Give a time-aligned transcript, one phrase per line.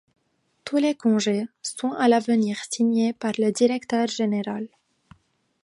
[0.65, 4.67] Tous les congés sont à l'avenir signé par le Directeur Général.